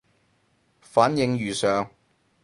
[0.81, 1.91] 反應如上